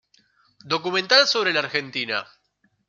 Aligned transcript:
Documental 0.65 1.27
sobre 1.27 1.53
la 1.53 1.59
Argentina. 1.59 2.25